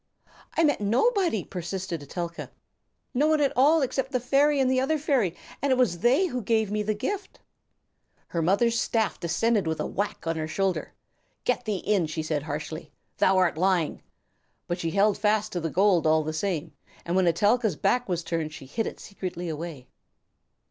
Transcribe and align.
"I 0.57 0.63
met 0.63 0.81
nobody," 0.81 1.43
persisted 1.43 2.01
Etelka, 2.01 2.49
"no 3.13 3.27
one 3.27 3.39
at 3.39 3.53
all 3.55 3.83
except 3.83 4.11
the 4.11 4.19
fairy 4.19 4.59
and 4.59 4.67
the 4.67 4.79
other 4.79 4.97
fairy, 4.97 5.35
and 5.61 5.71
it 5.71 5.77
was 5.77 5.99
they 5.99 6.25
who 6.25 6.41
gave 6.41 6.71
me 6.71 6.81
the 6.81 6.95
gift." 6.95 7.39
Her 8.29 8.41
mother's 8.41 8.81
staff 8.81 9.19
descended 9.19 9.67
with 9.67 9.79
a 9.79 9.85
whack 9.85 10.25
on 10.25 10.37
her 10.37 10.47
shoulder. 10.47 10.95
"Get 11.43 11.65
thee 11.65 11.77
in," 11.85 12.07
she 12.07 12.23
said 12.23 12.41
harshly. 12.41 12.91
"Thou 13.19 13.37
are 13.37 13.53
lying." 13.53 14.01
But 14.67 14.79
she 14.79 14.89
held 14.89 15.19
fast 15.19 15.51
to 15.51 15.59
the 15.59 15.69
gold 15.69 16.07
all 16.07 16.23
the 16.23 16.33
same, 16.33 16.73
and 17.05 17.15
when 17.15 17.27
Etelka's 17.27 17.75
back 17.75 18.09
was 18.09 18.23
turned 18.23 18.53
she 18.55 18.65
hid 18.65 18.87
it 18.87 18.99
secretly 18.99 19.49
away. 19.49 19.85